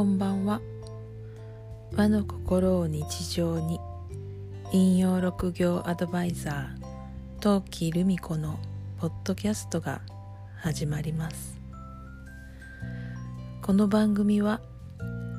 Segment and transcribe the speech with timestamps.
[0.00, 0.62] こんばんは。
[1.92, 3.78] 和の心を日常に
[4.72, 8.58] 引用六行アドバイザー陶器留美子の
[8.98, 10.00] ポッドキャストが
[10.56, 11.60] 始まります。
[13.60, 14.62] この番組は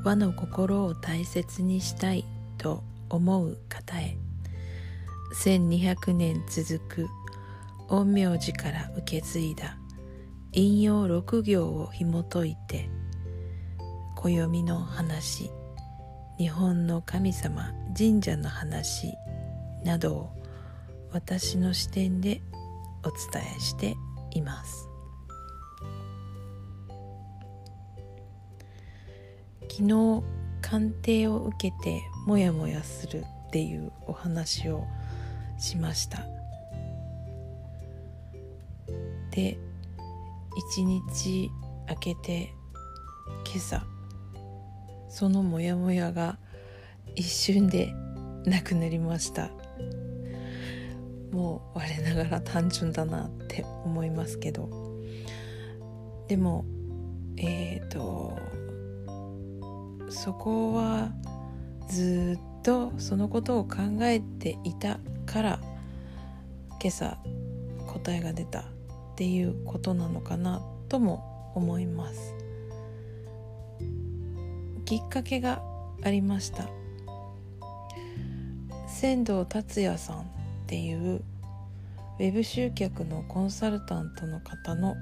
[0.03, 2.23] 和の心を大切にしたい
[2.59, 4.15] と思う方へ
[5.43, 7.07] 1200年続く
[7.89, 9.79] 陰陽師から受け継いだ
[10.51, 12.91] 引用六行を紐解いて
[14.23, 15.49] 暦の話
[16.37, 19.15] 日本の神様神社の話
[19.83, 20.29] などを
[21.11, 22.43] 私の視点で
[23.03, 23.95] お伝えして
[24.29, 24.87] います。
[29.71, 30.23] 昨日
[30.61, 34.85] 鑑定を受けてモヤモヤするっていうお話を
[35.57, 36.19] しました。
[39.31, 39.57] で
[40.69, 41.49] 一日
[41.89, 42.53] 明けて
[43.47, 44.00] 今朝
[45.11, 46.37] そのモヤモヤが
[47.15, 47.93] 一瞬で
[48.45, 49.51] なくなりました。
[51.31, 54.69] もう我ながら単純だなって思いますけど。
[56.29, 56.63] でも
[57.35, 58.39] えっ、ー、と
[60.09, 61.11] そこは
[61.89, 65.59] ずっとそのことを考えていたから
[66.81, 67.17] 今朝
[67.87, 68.63] 答えが出たっ
[69.17, 72.40] ていうことなのかなとも思います。
[74.91, 75.61] きっかけが
[76.03, 76.67] ありました。
[78.89, 80.23] 仙道達也さんっ
[80.67, 81.23] ていう
[82.19, 84.95] ウェブ集客のコンサルタントの方の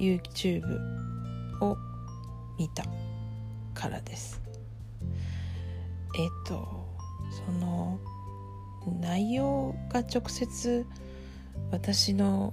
[0.00, 0.64] YouTube
[1.60, 1.76] を
[2.58, 2.82] 見た
[3.72, 4.42] からです。
[6.18, 6.88] えっと
[7.46, 8.00] その
[9.00, 10.84] 内容が直接
[11.70, 12.52] 私の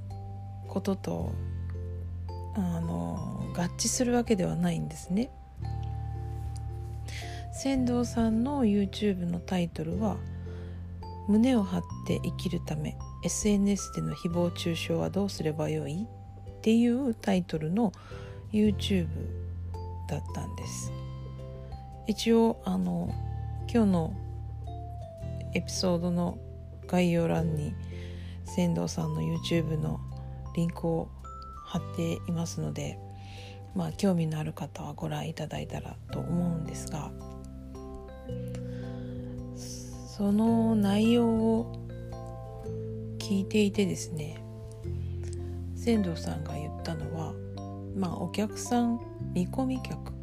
[0.67, 1.33] ことと
[2.55, 5.31] あの合致するわけではないんですね。
[7.55, 10.17] 仙道さんの YouTube のタイトルは
[11.29, 16.07] 「胸を張って生きるため SNS での誹謗中傷はどうすればよい?」
[16.49, 17.91] っていうタイトルの
[18.51, 19.07] YouTube
[20.09, 20.91] だったんです
[22.07, 23.13] 一応あの
[23.71, 24.13] 今日の
[25.53, 26.39] エピソードの
[26.87, 27.75] 概要欄に
[28.45, 29.99] 仙道さんの YouTube の
[30.55, 31.07] リンクを
[31.65, 32.97] 貼っていますので
[33.75, 37.11] まあ興味のある方はご覧いただいたらと思うんですが
[40.07, 41.87] その内容を
[43.17, 44.43] 聞いていてですね
[45.75, 47.33] 仙道さんが言ったのは
[47.95, 48.99] まあお客さん
[49.33, 50.13] 見込み客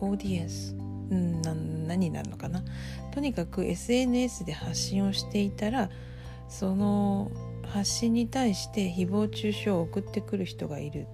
[0.00, 0.74] オーディエンス
[1.10, 1.42] うん
[1.86, 2.62] 何になるのかな。
[3.12, 5.90] とにかく SNS で発信をしていたら
[6.48, 7.30] その
[7.64, 11.06] 発信に対して誹謗中傷を送ってくる人がいる。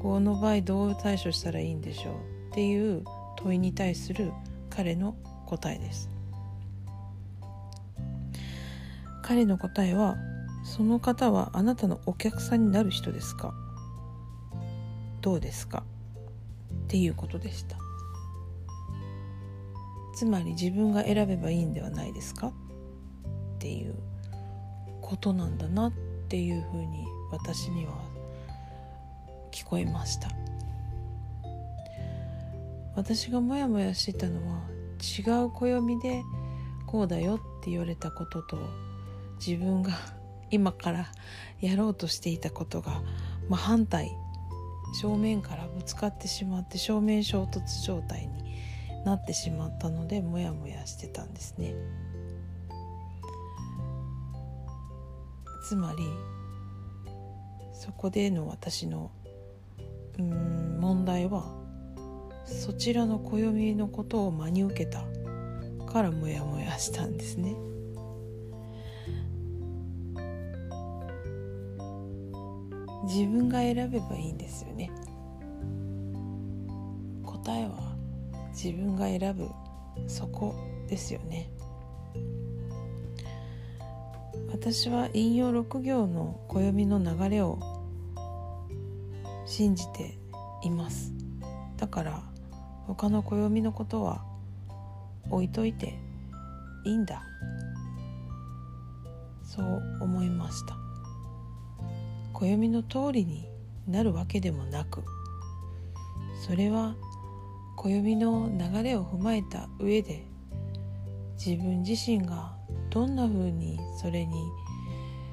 [0.00, 2.14] この場合どう対処したらいいんでしょう
[2.52, 3.02] っていう
[3.36, 4.32] 問いに対する
[4.78, 5.16] 彼の
[5.46, 6.08] 答えです。
[9.24, 10.16] 彼の答えは
[10.62, 13.52] その方はあなたのお客さんになる人ですか？
[15.20, 15.82] どうですか？
[16.84, 17.76] っていうことでした。
[20.14, 22.46] つまり自分が選べばいいんではないですか？
[22.46, 22.52] っ
[23.58, 23.96] ていう
[25.02, 25.92] ことなんだなっ
[26.28, 28.00] ていうふうに私には
[29.50, 30.28] 聞こえました。
[32.98, 34.60] 私がモヤモヤしてたのは
[35.00, 36.24] 違う暦で
[36.84, 38.58] こうだよって言われたことと
[39.38, 39.92] 自分が
[40.50, 41.06] 今から
[41.60, 43.00] やろうとしていたことが
[43.48, 44.10] 真反対
[45.00, 48.56] 正面からぶつかってしまって正面衝突状態に
[49.04, 51.76] なってしまったのでモヤモヤしてたんですね。
[55.68, 56.02] つまり
[57.74, 59.12] そこでの私の
[60.18, 61.57] うん問題は
[62.48, 65.04] そちらの暦のことを真に受けた。
[65.86, 67.56] からモヤモヤしたんですね。
[73.04, 74.90] 自分が選べばいいんですよね。
[77.24, 77.96] 答えは
[78.50, 79.48] 自分が選ぶ
[80.06, 80.54] そこ
[80.88, 81.50] ですよね。
[84.50, 87.58] 私は引用6行の暦の流れを
[89.46, 90.18] 信じて
[90.62, 91.14] います。
[91.78, 92.22] だから
[92.88, 94.24] 他の暦のことは
[95.30, 95.96] 置いといて
[96.84, 97.22] いいんだ。
[99.44, 100.76] そう思いました。
[102.32, 103.48] 暦の通りに
[103.86, 105.02] なるわけでもなく
[106.46, 106.94] それは
[107.76, 110.24] 暦の流れを踏まえた上で
[111.36, 112.54] 自分自身が
[112.90, 114.36] どんなふうにそれに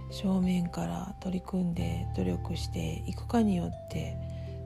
[0.09, 4.15] 正面から取り組んで努力していくかによって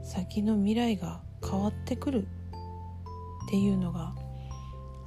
[0.03, 2.27] 先の未来が変わってくる。
[3.49, 4.13] っていうのが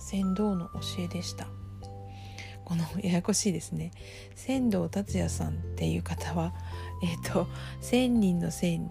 [0.00, 1.46] 船頭の教えでした。
[2.64, 3.92] このややこしいですね。
[4.34, 6.52] 船頭達也さんっていう方は
[7.04, 7.46] えっ、ー、と
[7.80, 8.90] 千人の千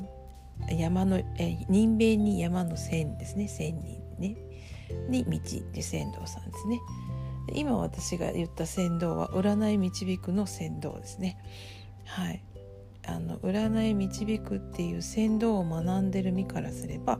[0.69, 3.49] 山の、え人弁に山の千ですね。
[3.49, 4.37] 千人ね。
[5.09, 5.39] に道
[5.73, 6.79] で船頭さんですね。
[7.53, 11.37] 今私が言った船頭は占い導くの船頭ですね。
[12.05, 12.41] はい。
[13.05, 17.19] あの占い導くっていう船頭を学んでる身からすれば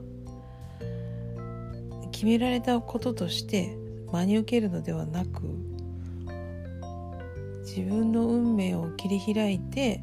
[2.22, 3.76] 決められたこととして
[4.12, 5.42] 真に受けるのではなく
[7.64, 10.00] 自分の運命を切り開いて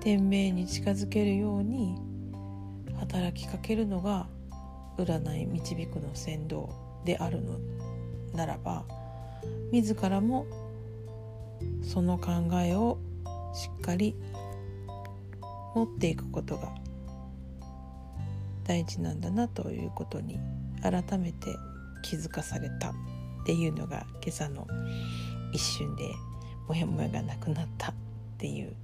[0.00, 1.98] 天命に近づけるように
[3.00, 4.28] 働きかけるのが
[4.96, 6.68] 占い導くの先導
[7.04, 7.58] であるの
[8.32, 8.86] ならば
[9.72, 10.46] 自らも
[11.82, 12.30] その考
[12.62, 12.96] えを
[13.52, 14.16] しっかり
[15.74, 16.74] 持っていくことが
[18.64, 20.40] 大事なんだなということに
[20.82, 21.56] 改めて
[22.02, 22.94] 気づかされたっ
[23.44, 24.66] ていうのが今朝の
[25.52, 26.10] 一瞬で
[26.68, 27.94] モヤモヤがなくなったっ
[28.38, 28.74] ていう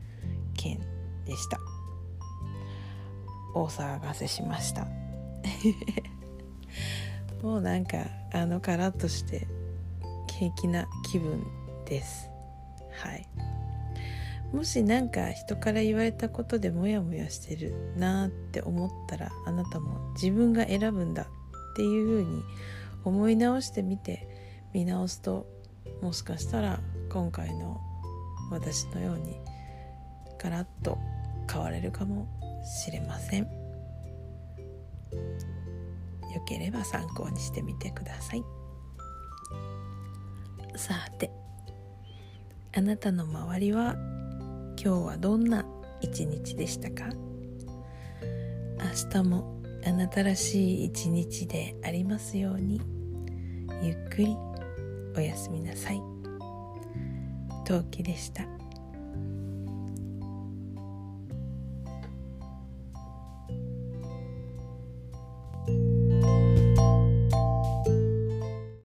[0.55, 0.79] 件
[1.25, 1.59] でした。
[3.55, 4.87] 大騒がせしました。
[7.43, 7.99] もうなんか
[8.33, 9.47] あのカラッとして
[10.39, 11.45] 平気な気分
[11.87, 12.29] です。
[12.93, 13.27] はい。
[14.53, 21.27] もし何か人から言われたことでモヤモヤしてるなって思ったらあなたも自分が選ぶんだ
[21.77, 22.43] っていうふうに
[23.05, 24.27] 思い直してみて
[24.73, 25.47] 見直すと
[26.01, 26.81] もしかしたら
[27.11, 27.79] 今回の
[28.51, 29.39] 私のように
[30.43, 30.97] ガラッと
[31.53, 32.27] 変われるかも
[32.65, 33.43] しれません。
[33.43, 33.49] よ
[36.49, 38.45] ければ参考にしてみてください。
[40.77, 41.31] さて
[42.75, 43.97] あなたの周りは
[44.83, 45.67] 今日はどんな
[46.01, 47.11] 一日でしたか？
[48.79, 49.56] 明日も
[49.87, 52.81] あなたらしい一日でありますように。
[53.81, 54.37] ゆっくり
[55.17, 56.03] おやすみなさい。
[57.65, 58.43] 陶器でした。